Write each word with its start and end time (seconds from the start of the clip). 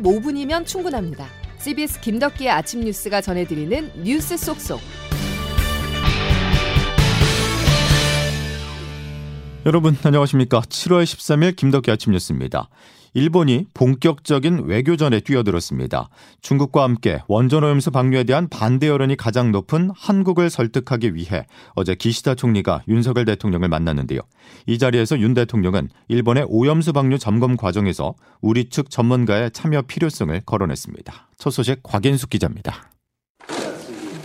15분이면 0.00 0.66
충분합니다. 0.66 1.26
CBS 1.58 2.00
김덕기의 2.00 2.50
아침 2.50 2.80
뉴스가 2.80 3.20
전해드리는 3.20 3.90
뉴스 4.02 4.36
속속. 4.36 4.80
여러분 9.66 9.96
안녕하십니까? 10.04 10.60
7월 10.60 11.04
13일 11.04 11.56
김덕기 11.56 11.90
아침 11.90 12.12
뉴스입니다. 12.12 12.68
일본이 13.14 13.64
본격적인 13.72 14.64
외교전에 14.66 15.20
뛰어들었습니다. 15.20 16.10
중국과 16.42 16.82
함께 16.82 17.22
원전 17.28 17.64
오염수 17.64 17.90
방류에 17.90 18.24
대한 18.24 18.48
반대 18.50 18.88
여론이 18.88 19.16
가장 19.16 19.52
높은 19.52 19.90
한국을 19.96 20.50
설득하기 20.50 21.14
위해 21.14 21.46
어제 21.74 21.94
기시다 21.94 22.34
총리가 22.34 22.82
윤석열 22.88 23.24
대통령을 23.24 23.70
만났는데요. 23.70 24.20
이 24.66 24.76
자리에서 24.76 25.18
윤 25.20 25.32
대통령은 25.32 25.88
일본의 26.08 26.44
오염수 26.48 26.92
방류 26.92 27.18
점검 27.18 27.56
과정에서 27.56 28.14
우리 28.42 28.68
측 28.68 28.90
전문가의 28.90 29.50
참여 29.52 29.82
필요성을 29.82 30.38
거론했습니다. 30.44 31.28
첫 31.38 31.50
소식 31.50 31.82
곽인숙 31.82 32.28
기자입니다. 32.28 32.93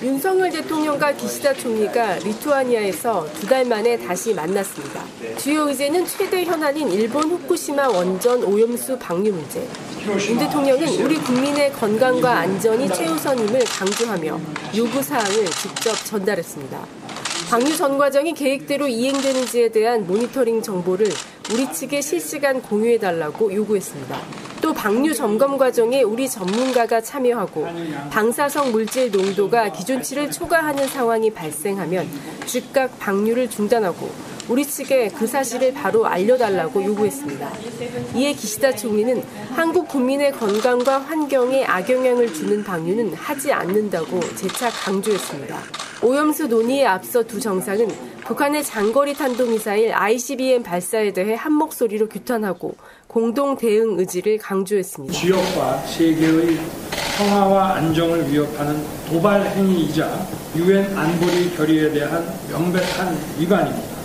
윤석열 0.02 0.50
대통령과 0.50 1.12
기시다 1.14 1.54
총리가 1.54 2.16
리투아니아에서 2.20 3.28
두 3.34 3.50
달 3.50 3.66
만에 3.66 3.98
다시 3.98 4.34
만났습니다. 4.34 5.04
주요 5.38 5.68
의제는 5.68 6.06
최대 6.06 6.46
현안인 6.46 6.90
일본 6.92 7.32
후쿠시마 7.32 7.90
원전 7.90 8.44
오염수 8.44 8.98
방류 9.00 9.32
문제. 9.34 9.68
윤 10.30 10.38
대통령은 10.38 10.88
우리 11.04 11.16
국민의 11.18 11.74
건강과 11.74 12.32
안전이 12.32 12.88
최우선임을 12.94 13.64
강조하며 13.66 14.40
요구 14.78 15.02
사항을 15.02 15.46
직접 15.48 15.94
전달했습니다. 16.06 16.80
방류 17.50 17.76
전 17.76 17.98
과정이 17.98 18.34
계획대로 18.34 18.88
이행되는지에 18.88 19.70
대한 19.70 20.06
모니터링 20.06 20.62
정보를 20.62 21.10
우리 21.52 21.74
측에 21.74 22.00
실시간 22.02 22.62
공유해달라고 22.62 23.52
요구했습니다. 23.54 24.49
또 24.62 24.74
방류 24.74 25.14
점검 25.14 25.58
과정에 25.58 26.04
우리 26.04 26.30
전문가가 26.30 27.02
참여하고 27.02 27.68
방사성 28.10 28.72
물질 28.72 29.12
농도가 29.12 29.72
기준치를 29.72 30.32
초과하는 30.32 30.88
상황이 30.88 31.32
발생하면 31.32 32.08
즉각 32.46 33.00
방류를 33.00 33.50
중단하고 33.50 34.10
우리 34.50 34.66
측에 34.66 35.10
그 35.10 35.28
사실을 35.28 35.74
바로 35.74 36.08
알려달라고 36.08 36.84
요구했습니다. 36.84 37.52
이에 38.16 38.34
기시다 38.34 38.76
총리는 38.76 39.24
한국 39.52 39.88
국민의 39.88 40.32
건강과 40.32 41.00
환경에 41.00 41.64
악영향을 41.66 42.34
주는 42.34 42.64
방류는 42.64 43.14
하지 43.14 43.54
않는다고 43.54 44.20
재차 44.36 44.70
강조했습니다. 44.72 45.56
오염수 46.02 46.48
논의에 46.48 46.86
앞서 46.86 47.22
두 47.22 47.40
정상은 47.40 47.88
북한의 48.30 48.64
장거리 48.64 49.16
탄도미사일 49.16 49.92
ICBM 49.92 50.62
발사에 50.62 51.14
대해 51.14 51.34
한 51.34 51.52
목소리로 51.52 52.08
규탄하고 52.08 52.76
공동 53.08 53.58
대응 53.58 53.98
의지를 53.98 54.38
강조했습니다. 54.38 55.12
지역과 55.16 55.78
세계의 55.88 56.60
평화와 57.18 57.78
안정을 57.78 58.32
위협하는 58.32 58.86
도발 59.10 59.44
행위이자 59.48 60.28
유엔 60.58 60.96
안보리 60.96 61.56
결의에 61.56 61.92
대한 61.92 62.24
명백한 62.52 63.18
위반입니다. 63.40 63.98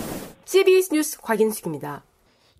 CBS 0.46 0.94
뉴스 0.94 1.20
곽인숙입니다. 1.20 2.02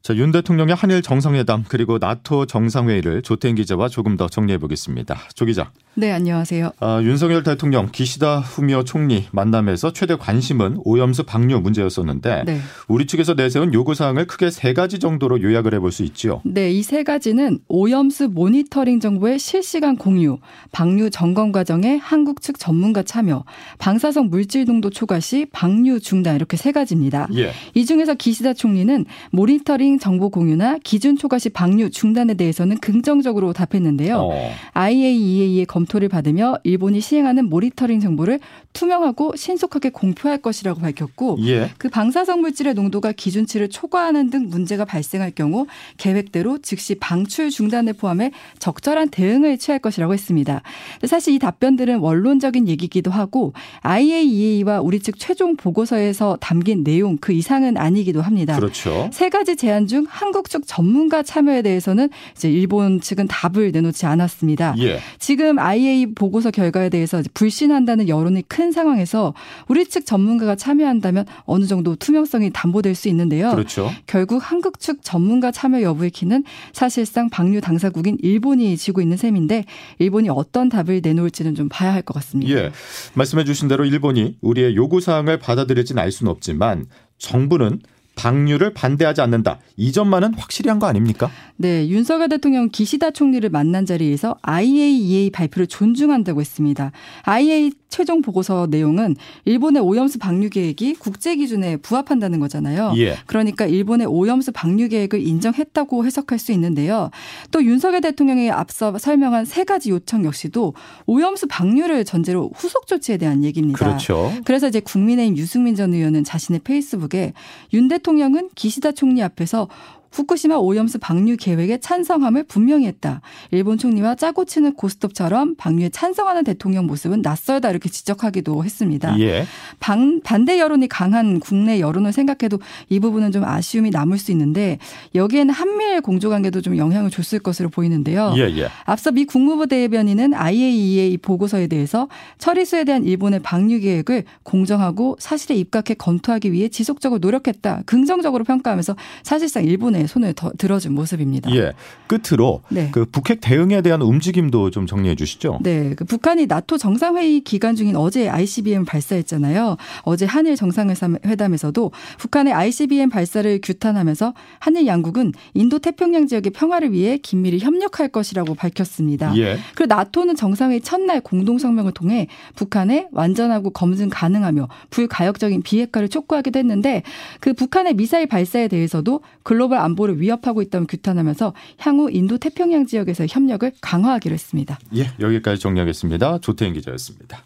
자, 0.05 0.15
윤 0.17 0.33
대통령의 0.33 0.75
한일 0.75 1.01
정상회담 1.01 1.65
그리고 1.67 1.97
나토 1.97 2.45
정상회의를 2.45 3.23
조태인 3.23 3.55
기자와 3.55 3.89
조금 3.89 4.19
더 4.19 4.29
정리해 4.29 4.59
보겠습니다. 4.59 5.19
조 5.35 5.47
기자. 5.47 5.71
네, 5.95 6.13
안녕하세요. 6.13 6.73
아, 6.81 7.01
윤석열 7.03 7.43
대통령, 7.43 7.89
기시다 7.91 8.41
후미오 8.41 8.83
총리 8.85 9.27
만남에서 9.33 9.95
최대 9.95 10.15
관심은 10.17 10.81
오염수 10.85 11.23
방류 11.23 11.61
문제였었는데 11.61 12.43
네. 12.45 12.61
우리 12.87 13.07
측에서 13.07 13.33
내세운 13.35 13.73
요구 13.73 13.95
사항을 13.95 14.27
크게 14.27 14.51
세 14.51 14.75
가지 14.75 14.99
정도로 14.99 15.41
요약을 15.41 15.73
해볼 15.73 15.91
수 15.91 16.03
있죠. 16.03 16.43
네, 16.45 16.71
이 16.71 16.83
세 16.83 17.03
가지는 17.03 17.61
오염수 17.69 18.29
모니터링 18.29 19.01
정보의 19.01 19.39
실시간 19.39 19.97
공유, 19.97 20.37
방류 20.73 21.09
점검 21.09 21.51
과정에 21.51 21.97
한국 21.97 22.43
측 22.43 22.59
전문가 22.59 23.03
참여, 23.03 23.45
방사성 23.79 24.29
물질 24.29 24.67
농도 24.67 24.91
초과 24.91 25.19
시 25.19 25.47
방류 25.51 26.01
중단 26.01 26.37
이렇게 26.37 26.59
세 26.59 26.73
가지입니다. 26.73 27.29
예. 27.37 27.53
이 27.73 27.87
중에서 27.87 28.13
기시다 28.15 28.53
총리는 28.53 29.07
모니터링 29.31 29.94
정보 29.99 30.29
공유나 30.29 30.79
기준 30.83 31.17
초과 31.17 31.39
시 31.39 31.51
방류 31.51 31.91
중단에 31.91 32.35
대해서는 32.35 32.79
긍정적으로 32.79 33.53
답했는데요. 33.53 34.17
어. 34.19 34.51
IAEA의 34.73 35.67
검 35.67 35.85
검토를 35.85 36.09
받으며 36.09 36.57
일본이 36.65 37.01
시행하는 37.01 37.49
모니터링 37.49 38.01
정보를 38.01 38.41
투명하고 38.73 39.37
신속하게 39.37 39.91
공표할 39.91 40.39
것이라고 40.39 40.81
밝혔고 40.81 41.39
예. 41.47 41.71
그 41.79 41.89
방사성 41.89 42.41
물질의 42.41 42.75
농도가 42.75 43.13
기준치를 43.13 43.69
초과하는 43.69 44.31
등 44.31 44.49
문제가 44.49 44.85
발생할 44.85 45.31
경우 45.33 45.67
계획대로 45.97 46.59
즉시 46.59 46.95
방출 46.97 47.51
중단을 47.51 47.93
포함해 47.93 48.33
적절한 48.59 49.11
대응을 49.11 49.59
취할 49.59 49.79
것이라고 49.79 50.13
했습니다. 50.13 50.63
사실 51.07 51.35
이 51.35 51.39
답변들은 51.39 51.99
원론적인 51.99 52.69
얘기기도 52.69 53.11
하고 53.11 53.53
IAEA와 53.83 54.81
우리 54.81 55.01
측 55.01 55.19
최종 55.19 55.57
보고서에서 55.57 56.39
담긴 56.41 56.83
내용 56.83 57.17
그 57.19 57.33
이상은 57.33 57.77
아니기도 57.77 58.23
합니다. 58.23 58.57
그렇죠. 58.57 59.11
세 59.13 59.29
가지 59.29 59.57
제안 59.57 59.84
중 59.87 60.07
한국 60.09 60.49
측 60.49 60.63
전문가 60.67 61.23
참여에 61.23 61.63
대해서는 61.63 62.09
이제 62.37 62.51
일본 62.51 63.01
측은 63.01 63.27
답을 63.27 63.73
내놓지 63.73 64.07
않았습니다. 64.07 64.75
예. 64.79 65.01
지금 65.19 65.59
IA 65.59 66.15
보고서 66.15 66.51
결과에 66.51 66.89
대해서 66.89 67.23
불신한다는 67.35 68.09
여론이 68.09 68.43
큰 68.49 68.73
상황에서 68.73 69.35
우리 69.69 69.87
측 69.87 70.07
전문가가 70.07 70.55
참여한다면 70.55 71.27
어느 71.45 71.65
정도 71.67 71.97
투명성이 71.97 72.51
담보될 72.53 72.95
수 72.95 73.09
있는데요. 73.09 73.51
그렇죠. 73.51 73.91
결국 74.07 74.41
한국 74.43 74.79
측 74.79 75.03
전문가 75.03 75.51
참여 75.51 75.83
여부의 75.83 76.11
키는 76.11 76.45
사실상 76.73 77.29
방류 77.29 77.61
당사국인 77.61 78.17
일본이 78.23 78.77
지고 78.77 79.01
있는 79.01 79.17
셈인데 79.17 79.65
일본이 79.99 80.29
어떤 80.31 80.69
답을 80.69 81.01
내놓을지는 81.03 81.55
좀 81.55 81.69
봐야 81.69 81.93
할 81.93 82.05
것 82.05 82.13
같습니다. 82.15 82.53
예. 82.53 82.71
말씀해 83.15 83.45
주신 83.45 83.67
대로 83.67 83.85
일본이 83.85 84.37
우리의 84.43 84.77
요구 84.77 85.01
사항을 85.01 85.39
받아들일지는 85.39 86.03
알 86.03 86.13
수는 86.13 86.31
없지만 86.31 86.85
정부는 87.19 87.81
방류를 88.17 88.75
반대하지 88.75 89.21
않는다. 89.21 89.59
이 89.77 89.93
점만은 89.93 90.35
확실히 90.35 90.69
한 90.71 90.79
거 90.79 90.87
아닙니까? 90.87 91.31
네, 91.57 91.89
윤석열 91.89 92.29
대통령 92.29 92.69
기시다 92.69 93.11
총리를 93.13 93.49
만난 93.51 93.87
자리에서 93.87 94.37
IAEA 94.43 95.31
발표를 95.31 95.67
존중한다고 95.69 96.41
했습니다. 96.41 96.91
IAEA 97.23 97.73
최종 97.89 98.23
보고서 98.23 98.67
내용은 98.69 99.15
일본의 99.45 99.81
오염수 99.81 100.19
방류 100.19 100.51
계획이 100.51 100.95
국제 100.95 101.37
기준에 101.37 101.77
부합한다는 101.77 102.41
거잖아요. 102.41 102.93
예. 102.97 103.17
그러니까 103.27 103.67
일본의 103.67 104.09
오염수 104.09 104.51
방류 104.51 104.89
계획을 104.89 105.25
인정했다고 105.25 106.05
해석할 106.05 106.41
수 106.41 106.51
있는데요. 106.51 107.11
또 107.53 107.65
윤석열 107.65 108.01
대통령이 108.01 108.51
앞서 108.51 108.99
설명한 108.99 109.45
세 109.45 109.63
가지 109.63 109.91
요청 109.91 110.25
역시도 110.25 110.75
오염수 111.07 111.47
방류를 111.47 112.05
전제로 112.05 112.51
후속 112.57 112.89
조치에 112.89 113.17
대한 113.17 113.45
얘기입니다. 113.45 113.79
그렇죠. 113.79 114.33
그래서 114.45 114.67
이제 114.67 114.81
국민의힘 114.81 115.37
유승민 115.37 115.77
전 115.77 115.95
의원은 115.95 116.25
자신의 116.25 116.63
페이스북에 116.65 117.33
윤대 117.73 117.99
통령은 118.05 118.51
기시다 118.55 118.93
총리 118.93 119.21
앞에서 119.23 119.69
후쿠시마 120.15 120.57
오염수 120.57 120.99
방류 121.01 121.37
계획에 121.39 121.79
찬성함을 121.79 122.45
분명히 122.45 122.87
했다. 122.87 123.21
일본 123.51 123.79
총리와 123.79 124.15
짜고 124.15 124.45
치는 124.45 124.75
고스톱처럼 124.75 125.57
방류에 125.57 125.89
찬성하는 125.89 126.45
대통령 126.45 126.87
모습은 126.87 127.23
낯설다 127.23 127.71
이렇게 127.71 127.89
지적하기도 127.89 128.65
했습니다. 128.65 129.19
예. 129.19 129.45
방, 129.81 130.21
반대 130.23 130.61
여론이 130.61 130.89
강한 130.89 131.41
국내 131.41 131.81
여론을 131.81 132.13
생각해도 132.13 132.61
이 132.89 133.01
부분은 133.01 133.33
좀 133.33 133.45
아쉬움이 133.45 133.91
남을 133.91 134.19
수 134.19 134.31
있는데 134.31 134.79
여기에는 135.15 135.53
한미일 135.53 136.01
공조 136.01 136.31
관계도 136.31 136.61
좀 136.61 136.77
영향을 136.77 137.11
줬을 137.11 137.41
것으로 137.41 137.69
보이는데요. 137.69 138.35
예, 138.37 138.43
예. 138.43 138.69
앞서 138.85 139.11
미 139.11 139.25
국무부 139.25 139.67
대변인은 139.67 140.35
IAEA 140.35 141.17
보고서에 141.19 141.67
대해서 141.67 142.09
처리수에 142.39 142.85
대한 142.85 143.05
일본의 143.05 143.41
방류 143.41 143.81
계획을 143.81 144.25
공정하고 144.45 145.17
사실에 145.19 145.57
입각해 145.57 145.95
검토하기 145.99 146.53
위해 146.53 146.69
지속적으로 146.69 147.19
노력했다. 147.19 147.83
긍정적으로 147.87 148.45
평가하면서 148.45 148.95
사실상 149.25 149.65
일본 149.65 149.97
의 150.05 150.09
손을 150.09 150.35
더 150.35 150.51
들어준 150.57 150.95
모습입니다. 150.95 151.55
예. 151.55 151.73
끝으로 152.07 152.63
네. 152.69 152.91
그 152.93 153.05
북핵 153.07 153.41
대응에 153.41 153.83
대한 153.83 154.03
움직임도 154.03 154.71
좀 154.71 154.87
정리해 154.87 155.15
주시죠. 155.15 155.59
네. 155.63 155.95
그 155.97 156.05
북한이 156.05 156.47
나토 156.47 156.79
정상회의 156.79 157.41
기간 157.41 157.75
중인 157.75 157.97
어제 157.97 158.29
ICBM 158.29 158.85
발사했잖아요. 158.85 159.77
어제 160.03 160.27
한일 160.27 160.57
정상회담에서도 160.57 161.91
북한의 162.19 162.53
ICBM 162.53 163.09
발사를 163.09 163.61
규탄하면서 163.63 164.35
한일 164.59 164.87
양국은 164.87 165.33
인도 165.55 165.79
태평양 165.79 166.27
지역의 166.27 166.53
평화를 166.53 166.93
위해 166.93 167.17
긴밀히 167.19 167.59
협력할 167.59 168.09
것이라고 168.09 168.55
밝혔습니다. 168.55 169.37
예. 169.37 169.59
그리고 169.75 169.95
나토는 169.95 170.37
정상회의 170.37 170.81
첫날 170.81 171.21
공동 171.21 171.59
성명을 171.59 171.93
통해 171.93 172.29
북한의 172.57 173.09
완전하고 173.13 173.71
검증 173.71 174.09
가능하며 174.11 174.69
불가역적인 174.91 175.63
비핵화를 175.63 176.09
촉구하기도 176.09 176.59
했는데 176.59 177.03
그 177.41 177.55
북한의 177.55 177.95
미사일 177.95 178.27
발사에 178.27 178.69
대해서도 178.69 179.21
글로벌 179.43 179.79
안보 179.79 179.94
안보를 179.95 180.21
위협하고 180.21 180.63
있다고 180.63 180.87
규탄하면서 180.87 181.55
향후 181.79 182.11
인도 182.11 182.39
태평양 182.39 182.87
지역에서 182.87 183.27
협력을 183.27 183.71
강화하기로 183.81 184.35
했습니다. 184.35 184.79
예, 184.97 185.11
여기까지 185.21 185.61
정리하겠습니다. 185.61 186.39
조태인 186.39 186.75
기자였습니다. 186.75 187.45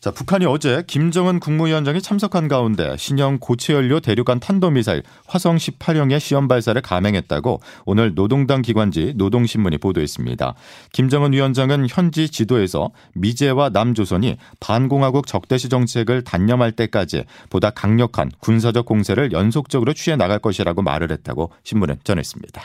자, 0.00 0.10
북한이 0.10 0.46
어제 0.46 0.82
김정은 0.86 1.40
국무위원장이 1.40 2.00
참석한 2.00 2.48
가운데 2.48 2.96
신형 2.96 3.36
고체연료 3.38 4.00
대륙간 4.00 4.40
탄도미사일 4.40 5.02
화성 5.26 5.56
18형의 5.56 6.18
시험 6.20 6.48
발사를 6.48 6.80
감행했다고 6.80 7.60
오늘 7.84 8.14
노동당 8.14 8.62
기관지 8.62 9.12
노동신문이 9.16 9.76
보도했습니다. 9.76 10.54
김정은 10.94 11.34
위원장은 11.34 11.86
현지 11.90 12.30
지도에서 12.30 12.92
미제와 13.14 13.68
남조선이 13.68 14.38
반공화국 14.58 15.26
적대시 15.26 15.68
정책을 15.68 16.24
단념할 16.24 16.72
때까지 16.72 17.24
보다 17.50 17.68
강력한 17.68 18.30
군사적 18.38 18.86
공세를 18.86 19.32
연속적으로 19.32 19.92
취해 19.92 20.16
나갈 20.16 20.38
것이라고 20.38 20.80
말을 20.80 21.12
했다고 21.12 21.52
신문은 21.62 21.96
전했습니다. 22.04 22.62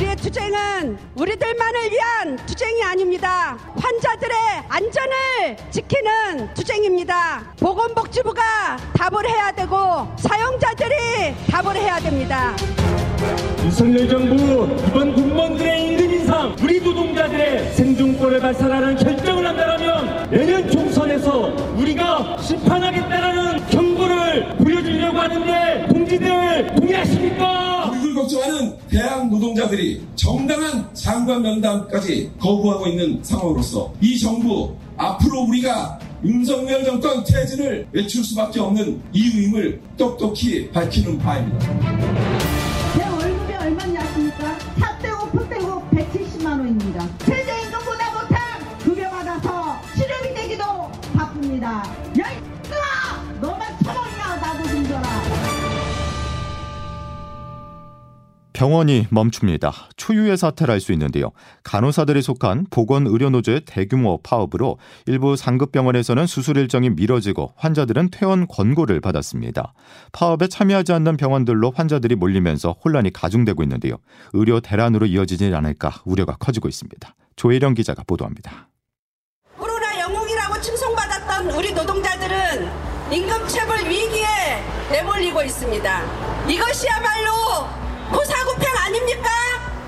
우리의 0.00 0.16
투쟁은 0.16 0.98
우리들만을 1.14 1.90
위한 1.90 2.36
투쟁이 2.46 2.82
아닙니다. 2.82 3.58
환자들의 3.76 4.34
안전을 4.68 5.56
지키는 5.70 6.54
투쟁입니다. 6.54 7.44
보건복지부가 7.58 8.42
답을 8.94 9.28
해야 9.28 9.52
되고 9.52 10.08
사용자들이 10.18 10.94
답을 11.50 11.76
해야 11.76 11.98
됩니다. 12.00 12.56
윤석열 13.62 14.08
정부 14.08 14.74
이번 14.88 15.14
공무원들의 15.14 15.86
임금 15.86 16.10
인상 16.12 16.56
우리 16.62 16.80
노동자들의 16.80 17.74
생존권을 17.74 18.40
발산하는 18.40 18.96
결정을 18.96 19.46
한다면 19.46 20.30
내년 20.30 20.70
총선에서 20.70 21.54
우리가 21.76 22.38
심판하겠다는 22.40 23.66
경고를 23.68 24.56
보여주려고 24.56 25.18
하는데 25.18 25.86
동지들 25.88 26.74
동의하십니까? 26.76 27.99
걱정하는 28.20 28.76
대학 28.88 29.28
노동자들이 29.30 30.02
정당한 30.14 30.86
장관 30.94 31.42
면담까지 31.42 32.30
거부하고 32.38 32.86
있는 32.88 33.18
상황으로서 33.22 33.92
이 34.00 34.18
정부 34.18 34.74
앞으로 34.96 35.42
우리가 35.44 35.98
윤석열 36.22 36.84
정권 36.84 37.24
퇴진을 37.24 37.88
외칠 37.92 38.22
수밖에 38.22 38.60
없는 38.60 39.00
이유임을 39.12 39.80
똑똑히 39.96 40.70
밝히는 40.70 41.18
바입니다. 41.18 42.59
병원이 58.60 59.06
멈춥니다. 59.08 59.72
초유의 59.96 60.36
사태를 60.36 60.74
할 60.74 60.80
수 60.80 60.92
있는데요. 60.92 61.30
간호사들이 61.64 62.20
속한 62.20 62.66
보건의료노조의 62.70 63.62
대규모 63.64 64.18
파업으로 64.22 64.76
일부 65.06 65.34
상급병원에서는 65.34 66.26
수술 66.26 66.58
일정이 66.58 66.90
미뤄지고 66.90 67.54
환자들은 67.56 68.10
퇴원 68.10 68.46
권고를 68.46 69.00
받았습니다. 69.00 69.72
파업에 70.12 70.46
참여하지 70.46 70.92
않는 70.92 71.16
병원들로 71.16 71.72
환자들이 71.74 72.16
몰리면서 72.16 72.76
혼란이 72.84 73.14
가중되고 73.14 73.62
있는데요. 73.62 73.96
의료 74.34 74.60
대란으로 74.60 75.06
이어지지 75.06 75.54
않을까 75.54 76.02
우려가 76.04 76.36
커지고 76.36 76.68
있습니다. 76.68 77.14
조혜령 77.36 77.72
기자가 77.72 78.02
보도합니다. 78.06 78.68
코로나 79.56 79.98
영웅이라고 80.00 80.60
칭송받았던 80.60 81.50
우리 81.52 81.72
노동자들은 81.72 82.68
임금 83.10 83.48
체불 83.48 83.88
위기에 83.88 84.26
내몰리고 84.92 85.42
있습니다. 85.44 86.46
이것이야말로 86.46 87.89
고사구팽 88.12 88.68
아닙니까? 88.86 89.28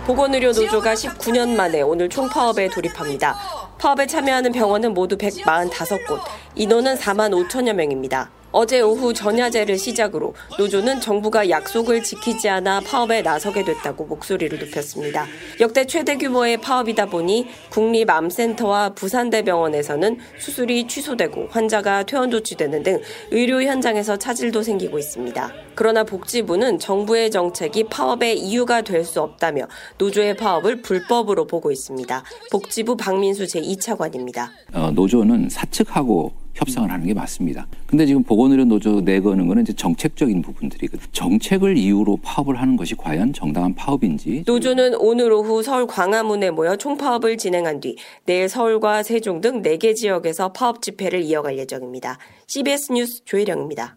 보건의료 0.07 0.53
노조가 0.53 0.95
19년 0.95 1.55
만에 1.55 1.83
오늘 1.83 2.09
총파업에 2.09 2.69
돌입합니다. 2.71 3.37
파업에 3.79 4.07
참여하는 4.07 4.53
병원은 4.53 4.95
모두 4.95 5.17
145곳, 5.17 6.21
인원은 6.55 6.97
4만 6.97 7.49
5천여 7.49 7.73
명입니다. 7.73 8.31
어제 8.53 8.81
오후 8.81 9.13
전야제를 9.13 9.79
시작으로 9.79 10.35
노조는 10.59 11.01
정부가 11.01 11.49
약속을 11.49 12.03
지키지 12.03 12.49
않아 12.49 12.81
파업에 12.81 13.23
나서게 13.23 13.65
됐다고 13.65 14.05
목소리를 14.05 14.59
높였습니다. 14.59 15.27
역대 15.61 15.85
최대 15.87 16.17
규모의 16.17 16.59
파업이다 16.59 17.07
보니 17.07 17.47
국립암센터와 17.71 18.91
부산대병원에서는 18.91 20.19
수술이 20.39 20.87
취소되고 20.87 21.49
환자가 21.51 22.05
퇴원 22.05 22.31
조치되는 22.31 22.83
등 22.83 23.01
의료 23.31 23.63
현장에서 23.63 24.17
차질도 24.17 24.63
생기고 24.63 24.99
있습니다. 24.99 25.53
그러나 25.75 26.05
복지부는 26.05 26.79
정부의 26.79 27.31
정책이 27.31 27.85
파업의 27.85 28.39
이유가 28.39 28.81
될 28.81 29.03
수 29.03 29.21
없다며 29.21 29.67
노조의 29.99 30.37
파업을 30.37 30.81
불법으로 30.81 31.47
보고 31.49 31.73
있습니다. 31.73 32.23
복지부 32.53 32.97
박민수 32.97 33.45
제2차관입니다. 33.45 34.49
어, 34.73 34.93
노조는 34.93 35.49
사측하고 35.51 36.42
협상을 36.55 36.91
하는 36.91 37.07
게 37.07 37.15
맞습니다. 37.15 37.67
근데 37.87 38.07
지금 38.07 38.23
보건의료 38.23 38.65
노조 38.65 39.01
내거는 39.01 39.47
거는 39.47 39.63
이제 39.63 39.73
정책적인 39.73 40.43
부분들이거든요. 40.43 41.09
정책을 41.13 41.77
이유로 41.77 42.19
파업을 42.23 42.61
하는 42.61 42.77
것이 42.77 42.95
과연 42.95 43.33
정당한 43.33 43.75
파업인지. 43.75 44.45
노조는 44.47 44.97
오늘 44.97 45.33
오후 45.33 45.63
서울 45.63 45.87
광화문에 45.87 46.51
모여 46.51 46.77
총파업을 46.77 47.37
진행한 47.39 47.81
뒤 47.81 47.97
내일 48.25 48.49
서울과 48.49 49.03
세종 49.03 49.41
등 49.41 49.63
4개 49.63 49.95
지역에서 49.95 50.53
파업 50.53 50.83
집회를 50.83 51.23
이어갈 51.23 51.59
예정입니다. 51.59 52.19
CBS 52.47 52.93
뉴스 52.93 53.25
조혜령입니다. 53.25 53.97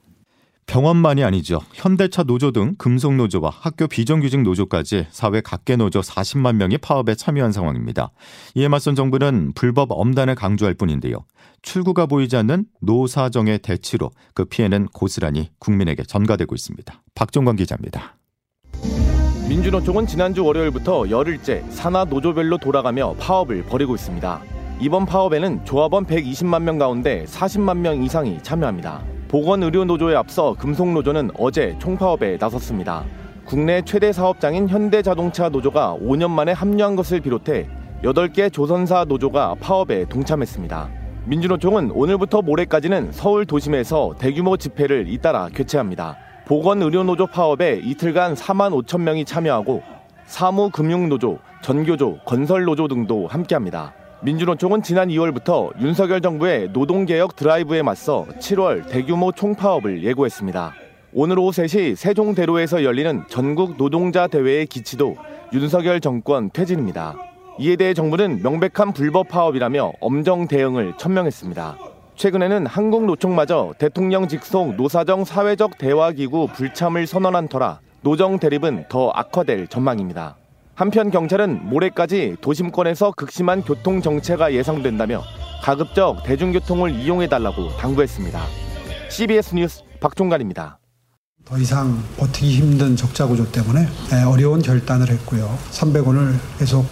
병원만이 0.67 1.23
아니죠. 1.23 1.61
현대차 1.73 2.23
노조 2.23 2.51
등 2.51 2.75
금속 2.77 3.15
노조와 3.15 3.51
학교 3.51 3.87
비정규직 3.87 4.41
노조까지 4.41 5.07
사회 5.11 5.41
각계 5.41 5.75
노조 5.75 6.01
40만 6.01 6.55
명이 6.55 6.79
파업에 6.79 7.15
참여한 7.15 7.51
상황입니다. 7.51 8.11
이에 8.55 8.67
맞선 8.67 8.95
정부는 8.95 9.53
불법 9.55 9.91
엄단을 9.91 10.35
강조할 10.35 10.73
뿐인데요. 10.73 11.25
출구가 11.61 12.07
보이지 12.07 12.35
않는 12.37 12.65
노사정의 12.81 13.59
대치로 13.59 14.11
그 14.33 14.45
피해는 14.45 14.87
고스란히 14.87 15.49
국민에게 15.59 16.03
전가되고 16.03 16.53
있습니다. 16.53 17.03
박종관 17.13 17.55
기자입니다. 17.55 18.17
민주노총은 19.47 20.07
지난주 20.07 20.43
월요일부터 20.43 21.09
열흘째 21.09 21.63
산하 21.69 22.03
노조별로 22.03 22.57
돌아가며 22.57 23.13
파업을 23.19 23.63
벌이고 23.63 23.93
있습니다. 23.93 24.41
이번 24.81 25.05
파업에는 25.05 25.63
조합원 25.65 26.05
120만 26.05 26.63
명 26.63 26.77
가운데 26.77 27.25
40만 27.25 27.77
명 27.77 28.03
이상이 28.03 28.39
참여합니다. 28.41 29.14
보건의료노조에 29.27 30.15
앞서 30.15 30.53
금속노조는 30.53 31.31
어제 31.37 31.75
총파업에 31.79 32.37
나섰습니다. 32.39 33.03
국내 33.45 33.81
최대 33.81 34.11
사업장인 34.11 34.67
현대자동차 34.69 35.49
노조가 35.49 35.97
5년 36.01 36.29
만에 36.29 36.51
합류한 36.51 36.95
것을 36.95 37.19
비롯해 37.19 37.67
8개 38.03 38.51
조선사 38.51 39.05
노조가 39.05 39.55
파업에 39.59 40.05
동참했습니다. 40.05 40.89
민주노총은 41.25 41.91
오늘부터 41.91 42.43
모레까지는 42.43 43.11
서울 43.11 43.45
도심에서 43.45 44.15
대규모 44.19 44.57
집회를 44.57 45.07
잇따라 45.07 45.49
개최합니다. 45.49 46.17
보건의료노조 46.45 47.27
파업에 47.27 47.81
이틀간 47.83 48.35
4만 48.35 48.83
5천 48.83 49.01
명이 49.01 49.25
참여하고 49.25 49.81
사무금융노조, 50.25 51.39
전교조, 51.61 52.19
건설노조 52.25 52.87
등도 52.87 53.27
함께합니다. 53.27 53.93
민주노총은 54.25 54.81
지난 54.81 55.09
2월부터 55.09 55.79
윤석열 55.79 56.19
정부의 56.19 56.69
노동개혁 56.73 57.35
드라이브에 57.35 57.83
맞서 57.83 58.25
7월 58.39 58.89
대규모 58.89 59.31
총파업을 59.31 60.03
예고했습니다. 60.03 60.73
오늘 61.13 61.37
오후 61.37 61.51
3시 61.51 61.95
세종대로에서 61.95 62.83
열리는 62.83 63.23
전국 63.29 63.77
노동자 63.77 64.25
대회의 64.25 64.65
기치도 64.65 65.15
윤석열 65.53 66.01
정권 66.01 66.49
퇴진입니다. 66.49 67.15
이에 67.59 67.75
대해 67.75 67.93
정부는 67.93 68.41
명백한 68.41 68.93
불법 68.93 69.27
파업이라며 69.27 69.93
엄정 70.01 70.47
대응을 70.47 70.97
천명했습니다. 70.97 71.77
최근에는 72.15 72.65
한국노총마저 72.65 73.75
대통령 73.77 74.27
직속 74.27 74.75
노사정 74.75 75.23
사회적 75.23 75.77
대화기구 75.77 76.47
불참을 76.47 77.05
선언한 77.05 77.47
터라 77.47 77.79
노정 78.01 78.39
대립은 78.39 78.85
더 78.89 79.11
악화될 79.11 79.67
전망입니다. 79.67 80.35
한편 80.75 81.09
경찰은 81.09 81.69
모레까지 81.69 82.35
도심권에서 82.41 83.13
극심한 83.15 83.61
교통 83.61 84.01
정체가 84.01 84.53
예상된다며 84.53 85.23
가급적 85.63 86.21
대중교통을 86.23 86.93
이용해달라고 86.93 87.77
당부했습니다. 87.77 88.41
CBS 89.09 89.55
뉴스 89.55 89.83
박종관입니다. 90.01 90.77
더 91.45 91.57
이상 91.57 91.97
버티기 92.17 92.57
힘든 92.57 92.95
적자 92.95 93.25
구조 93.25 93.49
때문에 93.51 93.87
어려운 94.27 94.61
결단을 94.61 95.09
했고요. 95.09 95.57
300원을 95.71 96.33
계속 96.59 96.85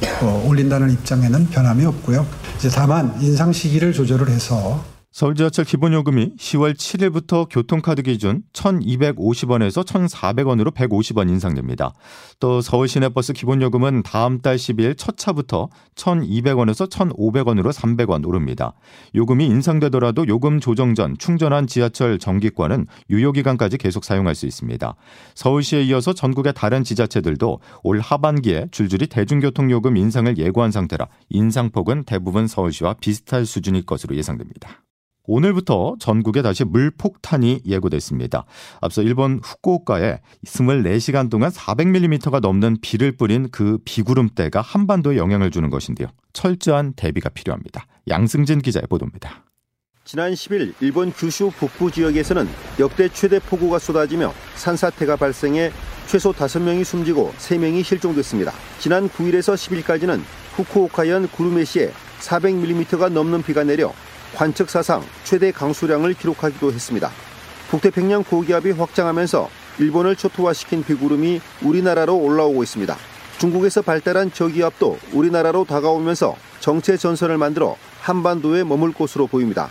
올린다는 0.48 0.92
입장에는 0.92 1.48
변함이 1.48 1.84
없고요. 1.86 2.26
이제 2.58 2.70
다만 2.70 3.14
인상 3.20 3.52
시기를 3.52 3.92
조절을 3.92 4.30
해서 4.30 4.82
서울 5.14 5.36
지하철 5.36 5.64
기본요금이 5.64 6.38
10월 6.38 6.74
7일부터 6.74 7.48
교통카드 7.48 8.02
기준 8.02 8.42
1,250원에서 8.52 9.86
1,400원으로 9.86 10.74
150원 10.74 11.30
인상됩니다. 11.30 11.94
또 12.40 12.62
서울 12.62 12.88
시내버스 12.88 13.34
기본요금은 13.34 14.02
다음 14.02 14.42
달 14.42 14.56
10일 14.56 14.98
첫 14.98 15.16
차부터 15.16 15.70
1,200원에서 15.94 16.90
1,500원으로 16.90 17.72
300원 17.72 18.28
오릅니다. 18.28 18.74
요금이 19.14 19.46
인상되더라도 19.46 20.28
요금 20.28 20.60
조정 20.60 20.96
전 20.96 21.16
충전한 21.20 21.68
지하철 21.68 22.18
정기권은 22.18 22.88
유효기간까지 23.12 23.78
계속 23.78 24.06
사용할 24.06 24.34
수 24.34 24.48
있습니다. 24.48 24.96
서울시에 25.36 25.84
이어서 25.84 26.14
전국의 26.14 26.54
다른 26.56 26.84
지자체들도 26.84 27.60
올 27.84 28.00
하반기에 28.00 28.70
줄줄이 28.72 29.06
대중교통요금 29.06 29.96
인상을 29.96 30.40
예고한 30.40 30.72
상태라 30.72 31.08
인상폭은 31.30 32.06
대부분 32.06 32.48
서울시와 32.48 32.96
비슷할 32.96 33.46
수준일 33.46 33.86
것으로 33.86 34.16
예상됩니다. 34.16 34.82
오늘부터 35.26 35.96
전국에 36.00 36.42
다시 36.42 36.66
물폭탄이 36.66 37.62
예고됐습니다. 37.66 38.46
앞서 38.82 39.02
일본 39.02 39.40
후쿠오카에 39.42 40.20
24시간 40.46 41.30
동안 41.30 41.50
400mm가 41.50 42.42
넘는 42.42 42.78
비를 42.82 43.14
뿌린 43.14 43.50
그 43.50 43.78
비구름대가 43.86 44.62
한반도에 44.62 45.18
영향을 45.18 45.50
주는 45.50 45.70
것인데요. 45.70 46.10
철저한 46.34 46.94
대비가 46.96 47.30
필요합니다. 47.30 47.86
양승진 48.10 48.62
기자의 48.62 48.84
보도입니다. 48.90 49.46
지난 50.06 50.34
10일 50.34 50.74
일본 50.82 51.14
규슈 51.14 51.50
북부 51.52 51.90
지역에서는 51.90 52.46
역대 52.80 53.08
최대 53.08 53.40
폭우가 53.40 53.80
쏟아지며 53.80 54.34
산사태가 54.56 55.16
발생해 55.16 55.72
최소 56.08 56.34
5명이 56.34 56.84
숨지고 56.84 57.32
3명이 57.38 57.84
실종됐습니다. 57.86 58.52
지난 58.80 59.08
9일에서 59.08 59.56
10일까지는 59.56 60.20
후쿠오카현 60.56 61.30
구루메시에 61.30 61.94
400mm가 62.20 63.10
넘는 63.10 63.44
비가 63.44 63.64
내려 63.64 63.94
관측 64.36 64.70
사상 64.70 65.04
최대 65.24 65.52
강수량을 65.52 66.14
기록하기도 66.14 66.72
했습니다. 66.72 67.12
북태평양 67.70 68.24
고기압이 68.24 68.72
확장하면서 68.72 69.50
일본을 69.80 70.16
초토화시킨 70.16 70.84
비구름이 70.84 71.42
우리나라로 71.64 72.16
올라오고 72.18 72.64
있습니다. 72.64 72.96
중국에서 73.40 73.82
발달한 73.82 74.32
저기압도 74.32 74.98
우리나라로 75.12 75.66
다가오면서 75.66 76.36
정체 76.60 76.98
전선을 76.98 77.38
만들어 77.38 77.76
한반도에 78.00 78.64
머물 78.64 78.94
것으로 78.94 79.28
보입니다. 79.28 79.70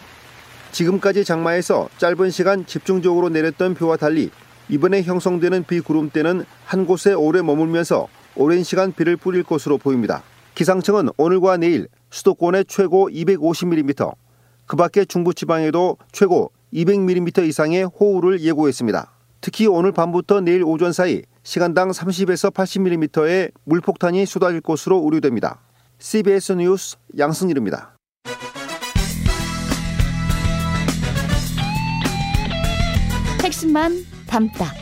지금까지 0.72 1.24
장마에서 1.24 1.88
짧은 1.98 2.30
시간 2.30 2.66
집중적으로 2.66 3.28
내렸던 3.28 3.74
비와 3.74 3.96
달리 3.96 4.30
이번에 4.68 5.02
형성되는 5.02 5.64
비구름대는 5.64 6.44
한 6.64 6.86
곳에 6.86 7.12
오래 7.12 7.42
머물면서 7.42 8.08
오랜 8.34 8.64
시간 8.64 8.92
비를 8.92 9.16
뿌릴 9.16 9.42
것으로 9.42 9.78
보입니다. 9.78 10.22
기상청은 10.54 11.10
오늘과 11.16 11.58
내일 11.58 11.88
수도권에 12.10 12.64
최고 12.64 13.08
250mm, 13.08 14.14
그 14.72 14.76
밖에 14.76 15.04
중부지방에도 15.04 15.98
최고 16.12 16.50
200mm 16.72 17.46
이상의 17.46 17.84
호우를 17.84 18.40
예고했습니다. 18.40 19.12
특히 19.42 19.66
오늘 19.66 19.92
밤부터 19.92 20.40
내일 20.40 20.64
오전 20.64 20.94
사이 20.94 21.20
시간당 21.42 21.90
30에서 21.90 22.50
80mm의 22.54 23.52
물폭탄이 23.64 24.24
쏟아질 24.24 24.62
것으로 24.62 24.96
우려됩니다. 24.96 25.60
CBS 25.98 26.52
뉴스 26.52 26.96
양승일입니다. 27.18 27.96
핵심만 33.44 33.92
담다. 34.26 34.72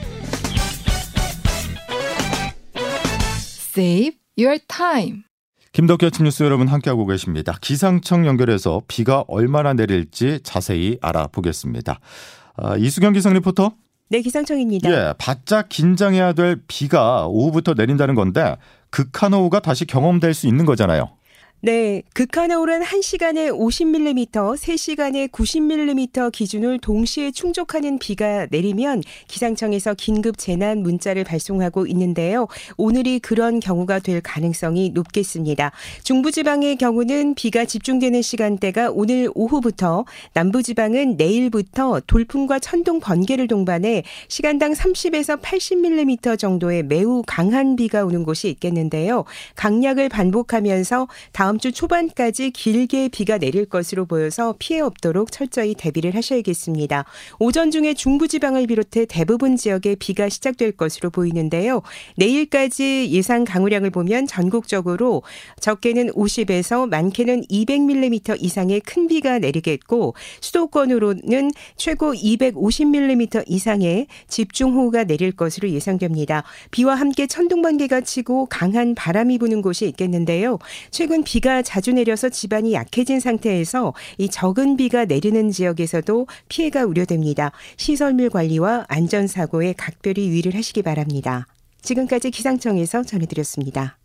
Save 3.75 4.17
your 4.39 4.61
time. 4.69 5.30
김덕기 5.73 6.07
아침 6.07 6.25
뉴스 6.25 6.43
여러분 6.43 6.67
함께하고 6.67 7.07
계십니다. 7.07 7.57
기상청 7.61 8.27
연결해서 8.27 8.83
비가 8.89 9.25
얼마나 9.29 9.73
내릴지 9.73 10.41
자세히 10.43 10.99
알아보겠습니다. 11.00 12.00
아, 12.57 12.77
이수경 12.77 13.12
기상 13.12 13.35
리포터. 13.35 13.73
네, 14.09 14.21
기상청입니다. 14.21 14.91
예, 14.91 15.15
바짝 15.19 15.69
긴장해야 15.69 16.33
될 16.33 16.61
비가 16.67 17.29
오후부터 17.29 17.75
내린다는 17.75 18.17
건데 18.17 18.57
극한호우가 18.91 19.61
다시 19.61 19.85
경험될 19.85 20.35
수 20.35 20.49
있는 20.49 20.67
거잖아요. 20.67 21.11
네, 21.62 22.02
극한어울은 22.14 22.81
1시간에 22.81 23.55
50mm, 23.55 24.57
3시간에 24.57 25.31
90mm 25.31 26.33
기준을 26.33 26.79
동시에 26.79 27.33
충족하는 27.33 27.99
비가 27.99 28.47
내리면 28.50 29.02
기상청에서 29.29 29.93
긴급 29.93 30.38
재난 30.38 30.79
문자를 30.79 31.23
발송하고 31.23 31.87
있는데요. 31.88 32.49
오늘이 32.79 33.19
그런 33.19 33.61
경우가 33.61 33.99
될 33.99 34.23
가능성이 34.23 34.88
높겠습니다. 34.95 35.73
중부지방의 36.02 36.76
경우는 36.76 37.35
비가 37.35 37.67
집중되는 37.67 38.23
시간대가 38.23 38.90
오늘 38.90 39.29
오후부터 39.35 40.07
남부지방은 40.33 41.19
내일부터 41.19 42.00
돌풍과 42.07 42.59
천둥 42.61 43.00
번개를 43.00 43.49
동반해 43.49 44.05
시간당 44.29 44.73
30에서 44.73 45.38
80mm 45.43 46.38
정도의 46.38 46.85
매우 46.85 47.23
강한 47.26 47.76
비가 47.76 48.07
오는 48.07 48.25
곳이 48.25 48.49
있겠는데요. 48.49 49.26
강약을 49.57 50.09
반복하면서 50.09 51.07
다음 51.33 51.50
다음 51.50 51.59
주 51.59 51.73
초반까지 51.73 52.52
길게 52.52 53.09
비가 53.09 53.37
내릴 53.37 53.64
것으로 53.64 54.07
보여서 54.07 54.54
피해 54.61 54.78
없도록 54.78 55.33
철저히 55.33 55.75
대비를 55.75 56.14
하셔야겠습니다. 56.14 57.04
오전 57.40 57.73
중에 57.73 57.95
중부지방을 57.95 58.69
비롯해 58.69 59.04
대부분 59.07 59.57
지역에 59.57 59.97
비가 59.97 60.28
시작될 60.28 60.71
것으로 60.71 61.11
보이는데요. 61.11 61.83
내일까지 62.16 63.09
예상 63.11 63.42
강우량을 63.42 63.90
보면 63.90 64.28
전국적으로 64.28 65.25
적게는 65.61 66.11
50에서 66.12 66.88
많게는 66.88 67.42
200mm 67.50 68.37
이상의 68.38 68.78
큰 68.83 69.09
비가 69.09 69.40
내리겠고 69.40 70.14
수도권으로는 70.40 71.50
최고 71.76 72.12
250mm 72.12 73.42
이상의 73.49 74.07
집중호우가 74.28 75.02
내릴 75.02 75.33
것으로 75.33 75.69
예상됩니다. 75.71 76.45
비와 76.71 76.95
함께 76.95 77.26
천둥 77.26 77.61
번개가 77.61 78.02
치고 78.02 78.47
강한 78.47 78.95
바람이 78.95 79.38
부는 79.38 79.62
곳이 79.62 79.88
있겠는데요. 79.88 80.61
최근 80.92 81.25
비 81.25 81.40
비가 81.41 81.63
자주 81.63 81.95
내려서 81.95 82.29
집안이 82.29 82.75
약해진 82.75 83.19
상태에서 83.19 83.95
이 84.19 84.29
적은 84.29 84.77
비가 84.77 85.07
내리는 85.07 85.51
지역에서도 85.51 86.27
피해가 86.51 86.85
우려됩니다. 86.85 87.51
시설물 87.79 88.29
관리와 88.29 88.85
안전사고에 88.89 89.73
각별히 89.73 90.29
유의를 90.29 90.55
하시기 90.55 90.83
바랍니다. 90.83 91.47
지금까지 91.81 92.31
기상청에서 92.31 93.05
전해드렸습니다. 93.05 93.97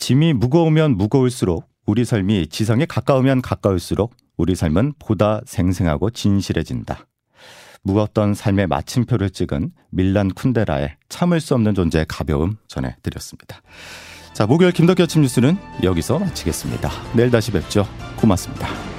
짐이 0.00 0.32
무거우면 0.32 0.96
무거울수록 0.96 1.68
우리 1.86 2.04
삶이 2.04 2.48
지상에 2.48 2.84
가까우면 2.84 3.42
가까울수록 3.42 4.16
우리 4.36 4.56
삶은 4.56 4.94
보다 4.98 5.40
생생하고 5.46 6.10
진실해진다. 6.10 7.06
무겁던 7.82 8.34
삶의 8.34 8.66
마침표를 8.66 9.30
찍은 9.30 9.70
밀란 9.90 10.32
쿤데라의 10.32 10.94
참을 11.08 11.40
수 11.40 11.54
없는 11.54 11.76
존재의 11.76 12.06
가벼움 12.08 12.56
전해드렸습니다. 12.66 13.62
자, 14.32 14.46
목요일 14.46 14.72
김덕기 14.72 15.02
아침 15.02 15.22
뉴스는 15.22 15.58
여기서 15.82 16.18
마치겠습니다. 16.18 16.90
내일 17.14 17.30
다시 17.30 17.50
뵙죠. 17.50 17.86
고맙습니다. 18.16 18.91